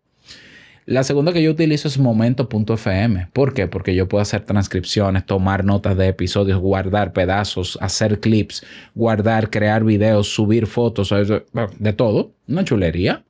La 0.85 1.03
segunda 1.03 1.31
que 1.31 1.43
yo 1.43 1.51
utilizo 1.51 1.87
es 1.87 1.99
momento.fm. 1.99 3.27
¿Por 3.31 3.53
qué? 3.53 3.67
Porque 3.67 3.93
yo 3.93 4.09
puedo 4.09 4.23
hacer 4.23 4.41
transcripciones, 4.41 5.23
tomar 5.25 5.63
notas 5.63 5.95
de 5.95 6.07
episodios, 6.07 6.59
guardar 6.59 7.13
pedazos, 7.13 7.77
hacer 7.79 8.19
clips, 8.19 8.65
guardar, 8.95 9.51
crear 9.51 9.83
videos, 9.83 10.33
subir 10.33 10.65
fotos, 10.65 11.13
de 11.13 11.93
todo. 11.93 12.33
Una 12.47 12.65
chulería 12.65 13.23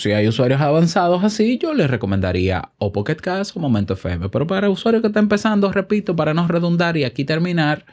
si 0.00 0.12
hay 0.12 0.28
usuarios 0.28 0.60
avanzados 0.60 1.24
así, 1.24 1.58
yo 1.58 1.74
les 1.74 1.90
recomendaría 1.90 2.70
o 2.78 2.92
Pocket 2.92 3.16
Cast 3.16 3.56
o 3.56 3.60
Momento 3.60 3.94
FM. 3.94 4.28
Pero 4.28 4.46
para 4.46 4.70
usuarios 4.70 5.02
que 5.02 5.08
están 5.08 5.24
empezando, 5.24 5.70
repito, 5.72 6.16
para 6.16 6.34
no 6.34 6.46
redundar 6.48 6.96
y 6.96 7.04
aquí 7.04 7.24
terminar, 7.24 7.84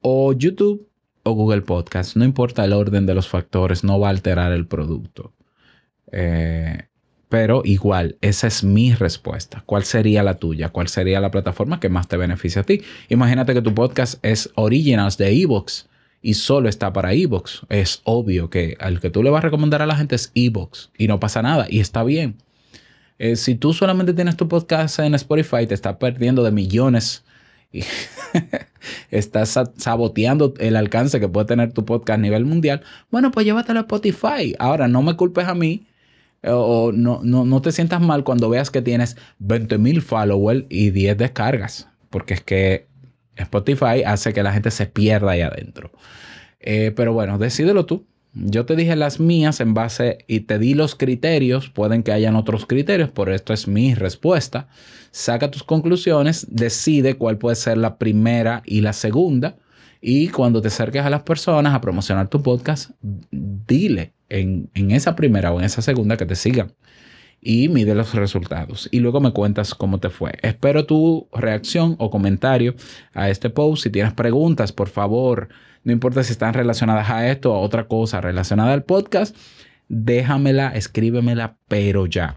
o 0.00 0.32
YouTube 0.32 0.88
o 1.22 1.32
Google 1.32 1.62
Podcast. 1.62 2.16
No 2.16 2.24
importa 2.24 2.64
el 2.64 2.72
orden 2.72 3.06
de 3.06 3.14
los 3.14 3.28
factores, 3.28 3.84
no 3.84 3.98
va 3.98 4.08
a 4.08 4.10
alterar 4.10 4.52
el 4.52 4.66
producto. 4.66 5.34
Eh, 6.12 6.86
pero 7.28 7.62
igual, 7.64 8.16
esa 8.20 8.46
es 8.46 8.62
mi 8.62 8.94
respuesta. 8.94 9.62
¿Cuál 9.66 9.84
sería 9.84 10.22
la 10.22 10.38
tuya? 10.38 10.68
¿Cuál 10.68 10.88
sería 10.88 11.20
la 11.20 11.30
plataforma 11.30 11.80
que 11.80 11.88
más 11.88 12.06
te 12.06 12.16
beneficia 12.16 12.62
a 12.62 12.64
ti? 12.64 12.82
Imagínate 13.08 13.54
que 13.54 13.62
tu 13.62 13.74
podcast 13.74 14.24
es 14.24 14.50
Originals 14.54 15.18
de 15.18 15.42
Evox 15.42 15.88
y 16.26 16.34
solo 16.34 16.68
está 16.68 16.92
para 16.92 17.12
Evox. 17.12 17.62
Es 17.68 18.00
obvio 18.02 18.50
que 18.50 18.76
al 18.80 18.98
que 18.98 19.10
tú 19.10 19.22
le 19.22 19.30
vas 19.30 19.38
a 19.38 19.46
recomendar 19.46 19.80
a 19.80 19.86
la 19.86 19.94
gente 19.94 20.16
es 20.16 20.32
Evox 20.34 20.90
y 20.98 21.06
no 21.06 21.20
pasa 21.20 21.40
nada 21.40 21.68
y 21.70 21.78
está 21.78 22.02
bien. 22.02 22.34
Eh, 23.20 23.36
si 23.36 23.54
tú 23.54 23.72
solamente 23.72 24.12
tienes 24.12 24.36
tu 24.36 24.48
podcast 24.48 24.98
en 24.98 25.14
Spotify, 25.14 25.68
te 25.68 25.74
estás 25.74 25.98
perdiendo 25.98 26.42
de 26.42 26.50
millones 26.50 27.22
y 27.70 27.84
estás 29.12 29.56
saboteando 29.76 30.52
el 30.58 30.74
alcance 30.74 31.20
que 31.20 31.28
puede 31.28 31.46
tener 31.46 31.72
tu 31.72 31.84
podcast 31.84 32.18
a 32.18 32.22
nivel 32.22 32.44
mundial. 32.44 32.82
Bueno, 33.12 33.30
pues 33.30 33.46
llévatelo 33.46 33.78
a 33.78 33.82
Spotify. 33.82 34.52
Ahora, 34.58 34.88
no 34.88 35.02
me 35.02 35.14
culpes 35.14 35.46
a 35.46 35.54
mí 35.54 35.86
eh, 36.42 36.50
o 36.50 36.90
no, 36.90 37.20
no, 37.22 37.44
no 37.44 37.62
te 37.62 37.70
sientas 37.70 38.00
mal 38.00 38.24
cuando 38.24 38.50
veas 38.50 38.72
que 38.72 38.82
tienes 38.82 39.16
20 39.38 39.78
mil 39.78 40.02
followers 40.02 40.64
y 40.70 40.90
10 40.90 41.18
descargas, 41.18 41.88
porque 42.10 42.34
es 42.34 42.40
que 42.40 42.88
Spotify 43.36 44.02
hace 44.04 44.32
que 44.32 44.42
la 44.42 44.52
gente 44.52 44.70
se 44.70 44.86
pierda 44.86 45.32
ahí 45.32 45.40
adentro. 45.42 45.90
Eh, 46.60 46.92
pero 46.94 47.12
bueno, 47.12 47.38
decídelo 47.38 47.86
tú. 47.86 48.06
Yo 48.32 48.66
te 48.66 48.76
dije 48.76 48.96
las 48.96 49.18
mías 49.18 49.60
en 49.60 49.72
base 49.72 50.18
y 50.26 50.40
te 50.40 50.58
di 50.58 50.74
los 50.74 50.94
criterios. 50.94 51.70
Pueden 51.70 52.02
que 52.02 52.12
hayan 52.12 52.36
otros 52.36 52.66
criterios, 52.66 53.10
por 53.10 53.30
esto 53.30 53.54
es 53.54 53.66
mi 53.66 53.94
respuesta. 53.94 54.68
Saca 55.10 55.50
tus 55.50 55.62
conclusiones, 55.62 56.46
decide 56.50 57.14
cuál 57.14 57.38
puede 57.38 57.56
ser 57.56 57.78
la 57.78 57.96
primera 57.96 58.62
y 58.66 58.82
la 58.82 58.92
segunda. 58.92 59.56
Y 60.02 60.28
cuando 60.28 60.60
te 60.60 60.68
acerques 60.68 61.02
a 61.02 61.10
las 61.10 61.22
personas 61.22 61.74
a 61.74 61.80
promocionar 61.80 62.28
tu 62.28 62.42
podcast, 62.42 62.90
dile 63.30 64.12
en, 64.28 64.68
en 64.74 64.90
esa 64.90 65.16
primera 65.16 65.52
o 65.52 65.58
en 65.58 65.64
esa 65.64 65.80
segunda 65.80 66.18
que 66.18 66.26
te 66.26 66.34
sigan 66.34 66.74
y 67.46 67.68
mide 67.68 67.94
los 67.94 68.12
resultados. 68.12 68.88
Y 68.90 68.98
luego 68.98 69.20
me 69.20 69.30
cuentas 69.30 69.72
cómo 69.72 70.00
te 70.00 70.10
fue. 70.10 70.32
Espero 70.42 70.84
tu 70.84 71.28
reacción 71.32 71.94
o 72.00 72.10
comentario 72.10 72.74
a 73.14 73.30
este 73.30 73.50
post. 73.50 73.84
Si 73.84 73.90
tienes 73.90 74.12
preguntas, 74.12 74.72
por 74.72 74.88
favor, 74.88 75.48
no 75.84 75.92
importa 75.92 76.24
si 76.24 76.32
están 76.32 76.54
relacionadas 76.54 77.08
a 77.08 77.30
esto 77.30 77.52
o 77.52 77.56
a 77.56 77.60
otra 77.60 77.86
cosa 77.86 78.20
relacionada 78.20 78.72
al 78.72 78.82
podcast, 78.82 79.36
déjamela, 79.88 80.70
escríbemela, 80.74 81.56
pero 81.68 82.06
ya. 82.06 82.36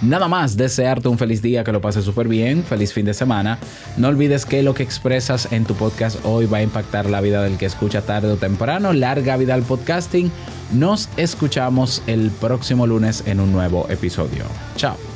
Nada 0.00 0.28
más, 0.28 0.56
desearte 0.56 1.08
un 1.08 1.18
feliz 1.18 1.42
día, 1.42 1.64
que 1.64 1.72
lo 1.72 1.80
pases 1.80 2.04
súper 2.04 2.28
bien, 2.28 2.62
feliz 2.62 2.92
fin 2.92 3.06
de 3.06 3.14
semana. 3.14 3.58
No 3.96 4.08
olvides 4.08 4.46
que 4.46 4.62
lo 4.62 4.74
que 4.74 4.84
expresas 4.84 5.52
en 5.52 5.64
tu 5.64 5.74
podcast 5.74 6.24
hoy 6.24 6.46
va 6.46 6.58
a 6.58 6.62
impactar 6.62 7.10
la 7.10 7.20
vida 7.20 7.42
del 7.42 7.58
que 7.58 7.66
escucha 7.66 8.02
tarde 8.02 8.30
o 8.30 8.36
temprano. 8.36 8.92
Larga 8.92 9.36
vida 9.36 9.54
al 9.54 9.62
podcasting. 9.62 10.30
Nos 10.72 11.08
escuchamos 11.18 12.02
el 12.06 12.30
próximo 12.30 12.86
lunes 12.86 13.24
en 13.26 13.40
un 13.40 13.52
nuevo 13.52 13.86
episodio. 13.90 14.44
Chao. 14.76 15.11